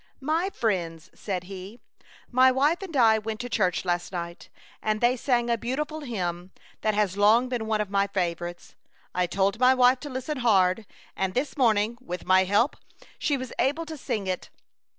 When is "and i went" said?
2.81-3.41